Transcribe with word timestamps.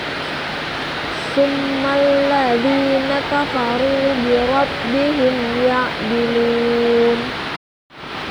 Summalladzina 1.32 3.24
kafaru 3.32 4.20
bi 4.20 4.36
rabbihim 4.36 5.64
ya'dilun 5.64 7.45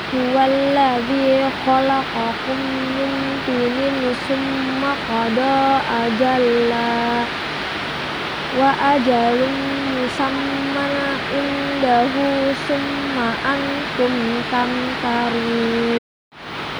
Huwallazi 0.06 1.50
khalaqakum 1.66 2.60
min 2.94 3.10
tinin 3.42 4.14
summa 4.22 4.94
qada 5.02 5.82
ajalla 5.82 7.26
wa 8.54 8.70
ajalun 8.94 9.56
musamman 9.98 10.94
indahu 11.34 12.54
summa 12.70 13.34
antum 13.50 14.14
tamtarun. 14.46 15.98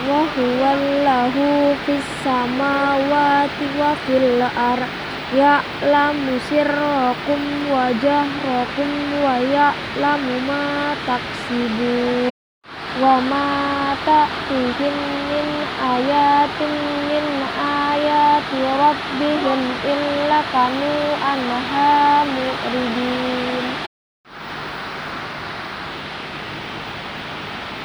Wa 0.07 0.23
huwallahu 0.39 1.75
fis 1.83 2.07
samawati 2.23 3.75
wa 3.75 3.91
fil 4.07 4.39
ar 4.39 4.87
ya'lamu 5.35 6.39
sirrakum 6.47 7.43
wa 7.75 7.91
jahrakum 7.91 8.91
wa 9.19 9.35
ya'lamu 9.43 10.35
ma 10.47 10.95
wa 12.97 13.21
ma 13.21 13.93
ta'tihim 14.09 14.97
min 15.29 15.49
ayatin 15.77 16.75
min 17.09 17.27
ayati 17.61 18.61
rabbihim 18.65 19.61
illa 19.85 20.41
kanu 20.49 20.95
anha 21.21 21.93
mu'ridin 22.25 23.67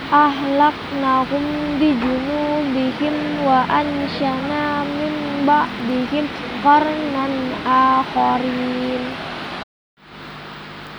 ahlaknahum 0.08 1.76
bijunubihim 1.76 3.44
wa 3.44 3.68
anshana 3.68 4.88
min 4.88 5.44
ba'dihim 5.44 6.24
qarnan 6.64 7.52
akharin. 7.68 9.04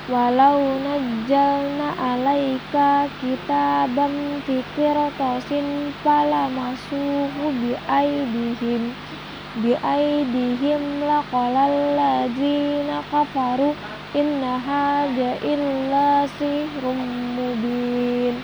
Walau 0.09 0.62
nazzalna 0.85 1.97
alaika 1.97 3.09
kitaban 3.18 4.45
fi 4.45 4.62
qirtasin 4.78 5.89
falamasuhu 6.06 7.50
bi 9.57 9.73
aidihim 9.73 9.73
bi 9.73 9.73
aidihim 9.81 11.01
laqalal 11.09 11.97
ladzina 11.97 13.01
kafaru 13.09 13.73
inna 14.13 14.61
hadza 14.61 15.41
illa 15.41 16.29
sihrun 16.37 17.01
mubin 17.33 18.38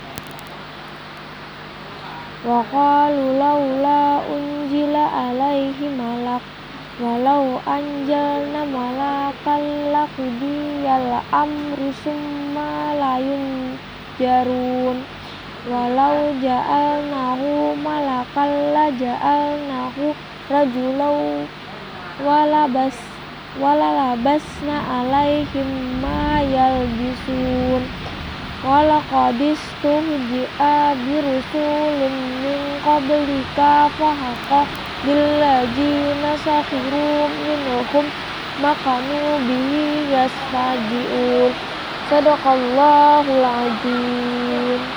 wa 2.42 2.66
qalu 2.74 3.38
laula 3.38 4.26
unzila 4.26 5.30
alaihi 5.30 5.94
malak 5.94 6.42
walau 6.98 7.62
anjalna 7.70 8.66
malakan 8.66 9.94
laqudiyal 9.94 11.22
amru 11.30 11.94
summa 12.02 12.98
layun 12.98 13.78
jarun 14.18 15.06
walau 15.70 16.34
ja'alnahu 16.42 17.78
malakan 17.78 18.52
la 18.74 18.90
ja'alnahu 18.90 20.18
rajulau 20.50 21.48
walabas 22.22 22.98
walalabasna 23.58 24.78
alaihim 25.00 25.70
ma 26.02 26.40
yalbisun. 26.42 27.84
Walaqad 28.66 29.38
istuhzi'a 29.38 30.98
birusulin 30.98 32.18
min 32.42 32.62
qablika 32.82 33.94
fahaqqa 33.94 34.66
billadzina 35.06 36.34
sakhiru 36.42 37.30
minhum 37.46 38.06
makanu 38.58 39.38
bihi 39.46 40.10
yastahzi'un 40.10 41.54
sadaqallahul 42.10 43.46
azim 43.46 44.95